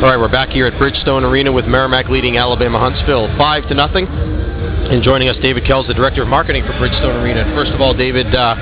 All 0.00 0.08
right, 0.08 0.16
we're 0.16 0.32
back 0.32 0.48
here 0.48 0.64
at 0.64 0.72
Bridgestone 0.80 1.28
Arena 1.28 1.52
with 1.52 1.66
Merrimack 1.66 2.08
leading 2.08 2.38
Alabama 2.38 2.80
Huntsville 2.80 3.28
5 3.36 3.68
to 3.68 3.74
nothing. 3.74 4.08
And 4.08 5.04
joining 5.04 5.28
us, 5.28 5.36
David 5.44 5.66
Kells, 5.66 5.86
the 5.88 5.92
Director 5.92 6.22
of 6.22 6.28
Marketing 6.28 6.64
for 6.64 6.72
Bridgestone 6.80 7.20
Arena. 7.20 7.44
First 7.52 7.72
of 7.72 7.82
all, 7.82 7.92
David, 7.92 8.34
uh, 8.34 8.56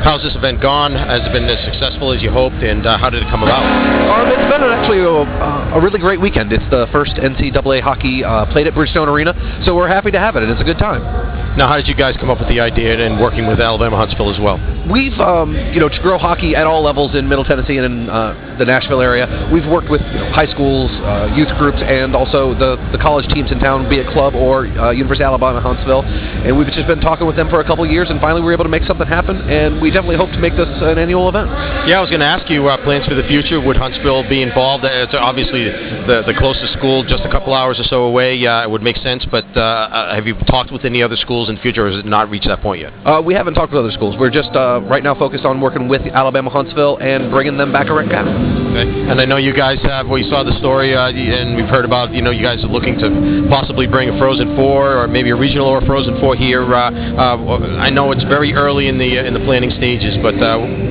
how's 0.00 0.22
this 0.24 0.34
event 0.34 0.62
gone? 0.62 0.96
Has 0.96 1.20
it 1.28 1.32
been 1.36 1.44
as 1.44 1.60
successful 1.68 2.10
as 2.10 2.22
you 2.22 2.32
hoped, 2.32 2.64
and 2.64 2.86
uh, 2.86 2.96
how 2.96 3.10
did 3.10 3.22
it 3.22 3.28
come 3.28 3.42
about? 3.42 3.60
Um, 3.60 4.32
it's 4.32 4.48
been 4.48 4.64
actually 4.64 5.04
a, 5.04 5.76
a, 5.76 5.80
really 5.84 6.00
great 6.00 6.22
weekend. 6.22 6.54
It's 6.54 6.64
the 6.70 6.88
first 6.90 7.20
NCAA 7.20 7.82
hockey 7.82 8.24
uh, 8.24 8.48
played 8.48 8.66
at 8.66 8.72
Bridgestone 8.72 9.12
Arena, 9.12 9.36
so 9.66 9.76
we're 9.76 9.92
happy 9.92 10.10
to 10.10 10.18
have 10.18 10.36
it, 10.36 10.42
and 10.42 10.50
it's 10.50 10.62
a 10.62 10.64
good 10.64 10.80
time. 10.80 11.04
Now, 11.58 11.68
how 11.68 11.76
did 11.76 11.86
you 11.86 11.94
guys 11.94 12.16
come 12.16 12.30
up 12.30 12.40
with 12.40 12.48
the 12.48 12.60
idea 12.60 12.96
and 12.96 13.20
working 13.20 13.46
with 13.46 13.60
Alabama 13.60 13.98
Huntsville 13.98 14.32
as 14.32 14.40
well? 14.40 14.56
We've, 14.90 15.16
um, 15.20 15.52
you 15.72 15.80
know, 15.80 15.88
to 15.88 16.00
grow 16.00 16.16
hockey 16.16 16.56
at 16.56 16.66
all 16.66 16.82
levels 16.82 17.14
in 17.14 17.28
Middle 17.28 17.44
Tennessee 17.44 17.76
and 17.76 17.84
in 17.84 18.10
uh, 18.10 18.56
the 18.58 18.64
Nashville 18.64 19.00
area, 19.00 19.28
we've 19.52 19.66
worked 19.68 19.90
with 19.90 20.00
you 20.00 20.16
know, 20.16 20.32
high 20.32 20.48
schools, 20.48 20.90
uh, 21.04 21.28
youth 21.36 21.52
groups, 21.60 21.76
and 21.84 22.16
also 22.16 22.56
the, 22.56 22.80
the 22.92 22.98
college 22.98 23.28
teams 23.28 23.52
in 23.52 23.58
town, 23.60 23.88
be 23.88 24.00
it 24.00 24.08
club 24.12 24.34
or 24.34 24.64
uh, 24.80 24.90
University 24.90 25.24
of 25.24 25.36
Alabama 25.36 25.60
Huntsville. 25.60 26.02
And 26.02 26.56
we've 26.56 26.68
just 26.72 26.86
been 26.88 27.00
talking 27.00 27.26
with 27.26 27.36
them 27.36 27.50
for 27.50 27.60
a 27.60 27.66
couple 27.66 27.84
years, 27.84 28.08
and 28.08 28.20
finally 28.20 28.40
we 28.40 28.46
were 28.46 28.56
able 28.56 28.64
to 28.64 28.72
make 28.72 28.84
something 28.84 29.06
happen. 29.06 29.36
And 29.48 29.80
we 29.80 29.90
definitely 29.90 30.16
hope 30.16 30.32
to 30.32 30.40
make 30.40 30.56
this 30.56 30.68
an 30.80 30.96
annual 30.96 31.28
event. 31.28 31.52
Yeah, 31.84 31.98
I 31.98 32.00
was 32.00 32.08
going 32.08 32.24
to 32.24 32.30
ask 32.30 32.48
you 32.48 32.68
uh, 32.68 32.80
plans 32.84 33.04
for 33.04 33.14
the 33.14 33.28
future. 33.28 33.60
Would 33.60 33.76
Huntsville 33.76 34.24
be 34.28 34.40
involved? 34.40 34.84
It's 34.84 35.14
obviously 35.14 35.64
the 35.68 36.24
the 36.24 36.34
closest 36.36 36.72
school, 36.74 37.04
just 37.04 37.24
a 37.24 37.30
couple 37.30 37.52
hours 37.52 37.78
or 37.78 37.84
so 37.84 38.04
away. 38.04 38.40
Uh, 38.46 38.64
it 38.64 38.70
would 38.70 38.82
make 38.82 38.96
sense. 38.98 39.26
But 39.30 39.44
uh, 39.56 40.14
have 40.14 40.26
you 40.26 40.34
talked 40.48 40.72
with 40.72 40.84
any 40.84 41.02
other 41.02 41.16
schools 41.16 41.48
in 41.48 41.56
the 41.56 41.60
future, 41.60 41.86
or 41.86 41.90
has 41.90 42.00
it 42.00 42.06
not 42.06 42.30
reached 42.30 42.48
that 42.48 42.60
point 42.60 42.80
yet? 42.80 42.92
we 43.24 43.34
haven't 43.34 43.54
talked 43.54 43.72
with 43.72 43.80
other 43.80 43.92
schools. 43.92 44.16
We're 44.18 44.30
just 44.30 44.54
right 44.80 45.02
now 45.02 45.14
focused 45.14 45.44
on 45.44 45.60
working 45.60 45.88
with 45.88 46.02
Alabama 46.02 46.50
Huntsville 46.50 46.98
and 46.98 47.30
bringing 47.30 47.56
them 47.56 47.72
back 47.72 47.88
around. 47.88 48.67
And 48.80 49.20
I 49.20 49.24
know 49.24 49.36
you 49.36 49.54
guys 49.54 49.78
have. 49.82 50.08
We 50.08 50.28
saw 50.28 50.42
the 50.44 50.56
story, 50.58 50.94
and 50.94 51.56
we've 51.56 51.68
heard 51.68 51.84
about. 51.84 52.12
You 52.12 52.22
know, 52.22 52.30
you 52.30 52.42
guys 52.42 52.62
are 52.64 52.68
looking 52.70 52.98
to 52.98 53.46
possibly 53.48 53.86
bring 53.86 54.08
a 54.10 54.18
Frozen 54.18 54.54
Four, 54.56 55.02
or 55.02 55.08
maybe 55.08 55.30
a 55.30 55.36
regional 55.36 55.66
or 55.66 55.78
a 55.78 55.86
Frozen 55.86 56.20
Four 56.20 56.36
here. 56.36 56.62
I 56.74 57.90
know 57.90 58.12
it's 58.12 58.24
very 58.24 58.54
early 58.54 58.88
in 58.88 58.98
the 58.98 59.24
in 59.26 59.34
the 59.34 59.40
planning 59.40 59.70
stages, 59.70 60.16
but 60.22 60.34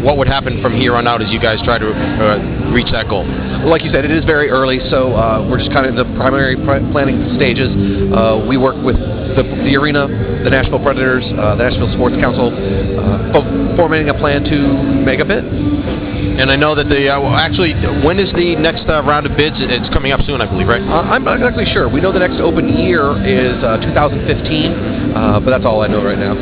what 0.04 0.18
would 0.18 0.28
happen 0.28 0.62
from 0.62 0.76
here 0.76 0.96
on 0.96 1.08
out 1.08 1.22
as 1.22 1.32
you 1.32 1.40
guys 1.40 1.60
try 1.64 1.78
to 1.78 1.90
uh, 1.90 2.72
reach 2.74 2.92
that 2.92 3.08
goal? 3.10 3.26
Like 3.66 3.84
you 3.84 3.92
said, 3.92 4.06
it 4.06 4.12
is 4.12 4.26
very 4.26 4.50
early, 4.50 4.80
so 4.90 5.14
uh, 5.14 5.48
we're 5.50 5.60
just 5.60 5.72
kind 5.72 5.86
of 5.86 5.96
in 5.96 5.98
the 5.98 6.08
primary 6.18 6.56
planning 6.56 7.36
stages. 7.36 7.70
Uh, 8.14 8.46
we 8.48 8.58
work 8.58 8.78
with 8.84 8.96
the, 8.96 9.44
the, 9.44 9.76
arena, 9.76 10.08
the 10.44 10.50
Nashville 10.50 10.80
Predators, 10.80 11.24
uh, 11.38 11.56
the 11.56 11.64
Nashville 11.64 11.92
Sports 11.94 12.16
Council, 12.18 12.50
uh, 12.50 13.76
forming 13.76 14.10
a 14.10 14.14
plan 14.14 14.44
to 14.44 14.58
make 15.04 15.20
a 15.20 15.26
bid. 15.26 16.07
And 16.18 16.52
I 16.52 16.56
know 16.56 16.76
that 16.76 16.90
the 16.90 17.10
uh, 17.10 17.36
actually, 17.38 17.74
when 18.06 18.20
is 18.20 18.32
the 18.34 18.56
next 18.56 18.88
uh, 18.90 19.04
round 19.04 19.26
of 19.26 19.38
bids? 19.38 19.56
It's 19.60 19.90
coming 19.94 20.12
up 20.12 20.22
soon, 20.26 20.42
I 20.42 20.46
believe, 20.46 20.68
right? 20.68 20.82
Uh, 20.82 21.08
I'm 21.08 21.24
not 21.24 21.38
exactly 21.38 21.66
sure. 21.74 21.90
We 21.90 22.02
know 22.02 22.12
the 22.12 22.20
next 22.20 22.40
open 22.40 22.70
year 22.70 23.14
is 23.26 23.58
2015, 23.62 25.14
but 25.14 25.50
that's 25.50 25.66
all 25.66 25.82
I 25.82 25.88
know 25.88 26.04
right 26.04 26.20
now. 26.20 26.36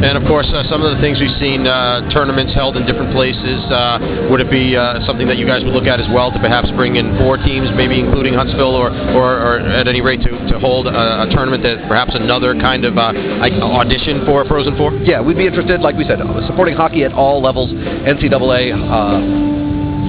And 0.00 0.16
of 0.16 0.24
course, 0.24 0.48
uh, 0.48 0.64
some 0.72 0.80
of 0.80 0.96
the 0.96 1.00
things 1.04 1.20
we've 1.20 1.36
seen 1.36 1.68
uh, 1.68 2.08
tournaments 2.08 2.56
held 2.56 2.80
in 2.80 2.88
different 2.88 3.12
places. 3.12 3.60
Uh, 3.68 4.32
would 4.32 4.40
it 4.40 4.48
be 4.48 4.72
uh, 4.72 5.04
something 5.04 5.28
that 5.28 5.36
you 5.36 5.44
guys 5.44 5.60
would 5.60 5.76
look 5.76 5.84
at 5.84 6.00
as 6.00 6.08
well 6.08 6.32
to 6.32 6.40
perhaps 6.40 6.72
bring 6.72 6.96
in 6.96 7.20
four 7.20 7.36
teams, 7.36 7.68
maybe 7.76 8.00
including 8.00 8.32
Huntsville, 8.32 8.72
or, 8.72 8.88
or, 9.12 9.28
or 9.36 9.54
at 9.60 9.84
any 9.88 10.00
rate 10.00 10.24
to, 10.24 10.32
to 10.48 10.56
hold 10.56 10.88
a, 10.88 11.28
a, 11.28 11.28
tournament 11.28 11.60
that 11.68 11.84
perhaps 11.84 12.16
another 12.16 12.56
kind 12.56 12.88
of 12.88 12.96
uh, 12.96 13.12
audition 13.12 14.24
for 14.24 14.48
Frozen 14.48 14.80
Four? 14.80 14.96
Yeah, 15.04 15.20
we'd 15.20 15.36
be 15.36 15.44
interested, 15.44 15.84
like 15.84 16.00
we 16.00 16.08
said, 16.08 16.24
supporting 16.48 16.80
hockey 16.80 17.04
at 17.04 17.12
all 17.12 17.44
levels, 17.44 17.68
NCAA, 17.68 18.72
uh, 18.72 19.19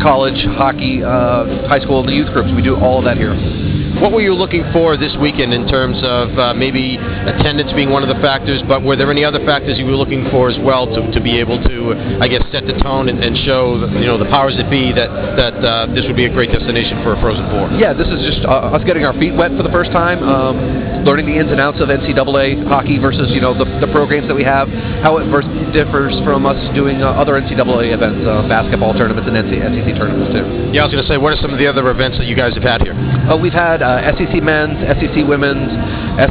college, 0.01 0.43
hockey, 0.57 1.03
uh, 1.03 1.67
high 1.67 1.79
school, 1.79 2.03
the 2.03 2.13
youth 2.13 2.31
groups. 2.33 2.49
We 2.55 2.61
do 2.61 2.75
all 2.75 2.99
of 2.99 3.05
that 3.05 3.17
here. 3.17 3.33
What 4.01 4.17
were 4.17 4.25
you 4.25 4.33
looking 4.33 4.65
for 4.73 4.97
this 4.97 5.13
weekend 5.21 5.53
in 5.53 5.69
terms 5.69 6.01
of 6.01 6.33
uh, 6.33 6.57
maybe 6.57 6.97
attendance 6.97 7.69
being 7.77 7.93
one 7.93 8.01
of 8.01 8.09
the 8.09 8.17
factors, 8.17 8.57
but 8.65 8.81
were 8.81 8.97
there 8.97 9.13
any 9.13 9.21
other 9.21 9.37
factors 9.45 9.77
you 9.77 9.85
were 9.85 9.93
looking 9.93 10.25
for 10.33 10.49
as 10.49 10.57
well 10.65 10.89
to, 10.89 11.05
to 11.13 11.21
be 11.21 11.37
able 11.37 11.61
to, 11.61 11.93
I 12.17 12.25
guess, 12.25 12.41
set 12.49 12.65
the 12.65 12.73
tone 12.81 13.13
and, 13.13 13.21
and 13.21 13.37
show 13.45 13.77
you 14.01 14.09
know 14.09 14.17
the 14.17 14.25
powers 14.25 14.57
that 14.57 14.73
be 14.73 14.89
that 14.89 15.05
that 15.37 15.53
uh, 15.61 15.93
this 15.93 16.01
would 16.09 16.17
be 16.17 16.25
a 16.25 16.33
great 16.33 16.49
destination 16.49 17.05
for 17.05 17.13
a 17.13 17.21
Frozen 17.21 17.45
Four? 17.53 17.77
Yeah, 17.77 17.93
this 17.93 18.09
is 18.09 18.25
just 18.25 18.41
uh, 18.41 18.73
us 18.73 18.81
getting 18.89 19.05
our 19.05 19.13
feet 19.21 19.37
wet 19.37 19.53
for 19.53 19.61
the 19.61 19.69
first 19.69 19.93
time, 19.93 20.25
um, 20.25 21.05
learning 21.05 21.29
the 21.29 21.37
ins 21.37 21.53
and 21.53 21.61
outs 21.61 21.77
of 21.77 21.93
NCAA 21.93 22.65
hockey 22.65 22.97
versus 22.97 23.29
you 23.29 23.41
know 23.41 23.53
the, 23.53 23.69
the 23.85 23.89
programs 23.93 24.25
that 24.25 24.35
we 24.35 24.43
have, 24.43 24.65
how 25.05 25.21
it 25.21 25.29
differs 25.77 26.17
from 26.25 26.49
us 26.49 26.57
doing 26.73 27.05
uh, 27.05 27.21
other 27.21 27.37
NCAA 27.37 27.93
events, 27.93 28.25
uh, 28.25 28.49
basketball 28.49 28.97
tournaments 28.97 29.29
and 29.29 29.37
NC 29.37 29.61
SEC 29.61 29.93
tournaments 29.93 30.33
too. 30.33 30.73
Yeah, 30.73 30.81
I 30.81 30.89
was 30.89 30.93
going 30.97 31.05
to 31.05 31.09
say, 31.09 31.21
what 31.21 31.37
are 31.37 31.41
some 31.41 31.53
of 31.53 31.59
the 31.61 31.69
other 31.69 31.85
events 31.93 32.17
that 32.17 32.25
you 32.25 32.35
guys 32.35 32.57
have 32.57 32.65
had 32.65 32.81
here? 32.81 32.97
Uh, 33.29 33.37
we've 33.37 33.53
had 33.53 33.85
uh, 33.91 34.15
SEC 34.15 34.39
men's, 34.39 34.79
SEC 34.99 35.27
women's, 35.27 35.67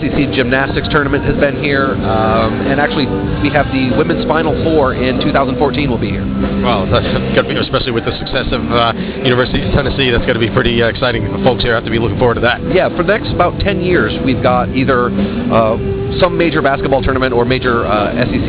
SEC 0.00 0.32
gymnastics 0.32 0.88
tournament 0.88 1.24
has 1.24 1.36
been 1.36 1.60
here, 1.62 1.92
um, 2.00 2.64
and 2.64 2.80
actually 2.80 3.04
we 3.44 3.52
have 3.52 3.68
the 3.68 3.92
women's 3.96 4.24
Final 4.24 4.56
Four 4.64 4.94
in 4.94 5.20
2014 5.20 5.90
will 5.90 5.98
be 6.00 6.10
here. 6.10 6.24
Well, 6.64 6.88
that's 6.88 7.04
going 7.36 7.44
to 7.44 7.48
be, 7.48 7.56
especially 7.60 7.92
with 7.92 8.04
the 8.04 8.16
success 8.16 8.48
of 8.52 8.64
uh, 8.72 8.96
University 9.24 9.60
of 9.60 9.72
Tennessee, 9.76 10.08
that's 10.10 10.24
going 10.24 10.40
to 10.40 10.44
be 10.44 10.50
pretty 10.50 10.80
uh, 10.82 10.88
exciting. 10.88 11.28
Folks 11.44 11.62
here 11.62 11.74
have 11.74 11.84
to 11.84 11.92
be 11.92 11.98
looking 11.98 12.18
forward 12.18 12.40
to 12.40 12.44
that. 12.44 12.60
Yeah, 12.72 12.88
for 12.96 13.04
the 13.04 13.12
next 13.12 13.32
about 13.32 13.60
10 13.60 13.80
years, 13.80 14.16
we've 14.24 14.42
got 14.42 14.72
either 14.72 15.12
uh, 15.12 15.76
some 16.20 16.36
major 16.36 16.62
basketball 16.62 17.02
tournament 17.02 17.32
or 17.32 17.44
major 17.44 17.84
uh, 17.84 18.16
SEC 18.24 18.48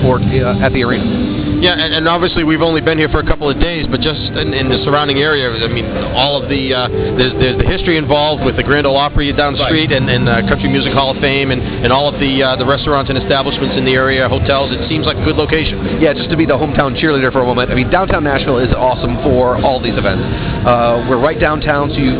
sport 0.00 0.22
at 0.22 0.72
the 0.72 0.82
arena. 0.84 1.25
Yeah, 1.60 1.72
and, 1.72 1.94
and, 1.94 2.08
obviously 2.08 2.44
we've 2.44 2.62
only 2.62 2.80
been 2.80 2.98
here 2.98 3.08
for 3.08 3.20
a 3.20 3.26
couple 3.26 3.48
of 3.48 3.58
days, 3.58 3.86
but 3.90 4.00
just 4.00 4.20
in, 4.36 4.52
in 4.52 4.68
the 4.68 4.82
surrounding 4.84 5.18
area, 5.18 5.48
I 5.48 5.68
mean, 5.72 5.86
all 6.12 6.40
of 6.40 6.48
the 6.48 6.74
uh, 6.74 6.88
there's 6.88 7.32
there's 7.40 7.58
the 7.58 7.68
history 7.68 7.96
involved 7.96 8.44
with 8.44 8.56
the 8.56 8.62
Grand 8.62 8.86
Ole 8.86 8.96
Opry 8.96 9.32
down 9.32 9.54
the 9.54 9.64
street 9.66 9.90
and, 9.90 10.08
and 10.08 10.28
uh, 10.28 10.44
Country 10.48 10.68
Music 10.68 10.92
Hall 10.92 11.10
of 11.10 11.18
Fame, 11.20 11.50
and, 11.50 11.60
and 11.60 11.92
all 11.92 12.12
of 12.12 12.20
the 12.20 12.42
uh, 12.42 12.56
the 12.56 12.66
restaurants 12.66 13.08
and 13.08 13.18
establishments 13.18 13.76
in 13.76 13.84
the 13.84 13.92
area, 13.96 14.28
hotels. 14.28 14.72
It 14.72 14.88
seems 14.88 15.06
like 15.06 15.16
a 15.16 15.24
good 15.24 15.36
location. 15.36 16.00
Yeah, 16.00 16.12
just 16.12 16.30
to 16.30 16.36
be 16.36 16.46
the 16.46 16.56
hometown 16.56 16.94
cheerleader 16.94 17.32
for 17.32 17.40
a 17.40 17.46
moment. 17.46 17.70
I 17.70 17.74
mean, 17.74 17.90
downtown 17.90 18.24
Nashville 18.24 18.58
is 18.58 18.72
awesome 18.76 19.16
for 19.24 19.56
all 19.64 19.80
these 19.80 19.96
events. 19.96 20.22
Uh, 20.66 21.06
we're 21.08 21.20
right 21.20 21.40
downtown, 21.40 21.90
so 21.90 21.96
you 21.96 22.14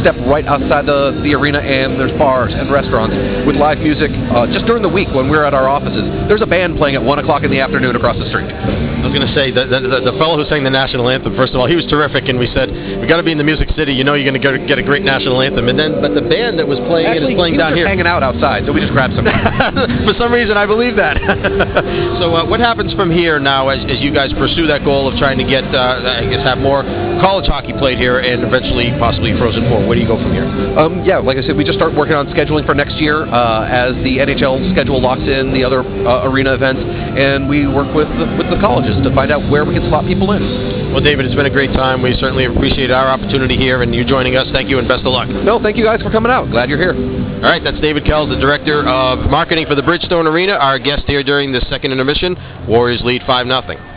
step 0.00 0.16
right 0.28 0.46
outside 0.46 0.86
the, 0.86 1.16
the 1.24 1.34
arena 1.34 1.60
and 1.60 1.98
there's 2.00 2.14
bars 2.18 2.52
and 2.54 2.70
restaurants 2.70 3.14
with 3.46 3.56
live 3.56 3.78
music. 3.78 4.10
Uh, 4.32 4.46
just 4.48 4.64
during 4.66 4.82
the 4.82 4.88
week 4.88 5.08
when 5.12 5.28
we're 5.28 5.44
at 5.44 5.54
our 5.54 5.68
offices, 5.68 6.04
there's 6.28 6.42
a 6.42 6.48
band 6.48 6.76
playing 6.76 6.96
at 6.96 7.02
1 7.02 7.18
o'clock 7.18 7.42
in 7.42 7.50
the 7.50 7.60
afternoon 7.60 7.96
across 7.96 8.16
the 8.16 8.28
street. 8.28 8.48
I 8.48 9.04
was 9.04 9.12
going 9.12 9.26
to 9.26 9.34
say, 9.36 9.52
the, 9.52 9.68
the, 9.68 10.12
the, 10.12 10.14
fellow 10.16 10.40
who 10.40 10.48
sang 10.48 10.64
the 10.64 10.72
national 10.72 11.08
anthem, 11.12 11.36
first 11.36 11.52
of 11.52 11.60
all, 11.60 11.68
he 11.68 11.76
was 11.76 11.84
terrific, 11.92 12.24
and 12.28 12.38
we 12.40 12.48
said, 12.56 12.72
we've 12.72 13.08
got 13.08 13.20
to 13.20 13.26
be 13.26 13.32
in 13.32 13.38
the 13.38 13.44
Music 13.44 13.68
City, 13.76 13.92
you 13.92 14.02
know 14.02 14.14
you're 14.16 14.24
going 14.24 14.40
to 14.40 14.66
get 14.66 14.78
a 14.78 14.82
great 14.82 15.04
national 15.04 15.40
anthem. 15.42 15.68
And 15.68 15.76
then, 15.78 16.00
But 16.00 16.16
the 16.16 16.24
band 16.24 16.56
that 16.58 16.66
was 16.66 16.80
playing 16.88 17.06
Actually, 17.06 17.36
it 17.36 17.36
is 17.36 17.40
playing 17.40 17.56
down 17.60 17.76
here. 17.76 17.86
hanging 17.86 18.08
out 18.08 18.22
outside, 18.24 18.64
so 18.64 18.72
we 18.72 18.80
just 18.80 18.92
grabbed 18.92 19.12
some. 19.12 19.28
For 20.08 20.14
some 20.16 20.32
reason, 20.32 20.56
I 20.56 20.64
believe 20.64 20.96
that. 20.96 21.20
so 22.20 22.32
uh, 22.32 22.48
what 22.48 22.60
happens 22.60 22.94
from 22.94 23.12
here 23.12 23.38
now 23.38 23.68
as, 23.68 23.84
as 23.92 24.00
you 24.00 24.08
guys 24.12 24.32
pursue 24.34 24.66
that 24.68 24.84
goal 24.84 25.10
of 25.10 25.18
trying 25.18 25.36
to 25.36 25.44
get, 25.44 25.64
uh, 25.68 26.24
I 26.24 26.24
guess, 26.24 26.40
have 26.42 26.58
more 26.58 26.80
college 27.24 27.48
hockey 27.48 27.72
played 27.80 27.96
here 27.96 28.20
and 28.20 28.44
eventually 28.44 28.92
possibly 29.00 29.32
Frozen 29.40 29.64
Four? 29.72 29.88
Where 29.88 29.96
do 29.96 30.02
you 30.04 30.06
go 30.06 30.20
from 30.20 30.36
here? 30.36 30.44
Um, 30.76 31.00
yeah, 31.08 31.24
like 31.24 31.40
I 31.40 31.42
said, 31.42 31.56
we 31.56 31.64
just 31.64 31.80
start 31.80 31.96
working 31.96 32.12
on 32.12 32.28
scheduling 32.28 32.68
for 32.68 32.76
next 32.76 33.00
year 33.00 33.24
uh, 33.24 33.64
as 33.64 33.96
the 34.04 34.20
NHL 34.20 34.60
schedule 34.76 35.00
locks 35.00 35.24
in 35.24 35.48
the 35.56 35.64
other 35.64 35.80
uh, 35.80 36.28
arena 36.28 36.52
events, 36.52 36.84
and 36.84 37.48
we 37.48 37.64
work 37.64 37.88
with 37.96 38.12
the, 38.20 38.28
with 38.36 38.52
the 38.52 38.60
colleges 38.60 38.92
to 39.00 39.08
find 39.16 39.32
out 39.32 39.40
where 39.48 39.64
we 39.64 39.72
can 39.72 39.88
slot 39.88 40.04
people 40.04 40.36
in. 40.36 40.92
Well, 40.92 41.00
David, 41.00 41.24
it's 41.24 41.34
been 41.34 41.48
a 41.48 41.56
great 41.56 41.72
time. 41.72 42.04
We 42.04 42.12
certainly 42.20 42.44
appreciate 42.44 42.92
our 42.92 43.08
opportunity 43.08 43.56
here 43.56 43.80
and 43.80 43.94
you 43.96 44.04
joining 44.04 44.36
us. 44.36 44.46
Thank 44.52 44.68
you 44.68 44.78
and 44.78 44.86
best 44.86 45.08
of 45.08 45.16
luck. 45.16 45.32
No, 45.32 45.56
thank 45.56 45.80
you 45.80 45.84
guys 45.84 46.04
for 46.04 46.12
coming 46.12 46.30
out. 46.30 46.52
Glad 46.52 46.68
you're 46.68 46.78
here. 46.78 46.92
All 46.92 47.50
right, 47.50 47.64
that's 47.64 47.80
David 47.80 48.04
Kells, 48.04 48.28
the 48.28 48.36
Director 48.36 48.84
of 48.84 49.30
Marketing 49.32 49.64
for 49.64 49.74
the 49.74 49.82
Bridgestone 49.82 50.28
Arena, 50.28 50.60
our 50.60 50.78
guest 50.78 51.04
here 51.06 51.24
during 51.24 51.52
the 51.52 51.64
second 51.72 51.90
intermission. 51.90 52.36
Warriors 52.68 53.00
lead 53.02 53.22
5 53.26 53.46
0. 53.46 53.93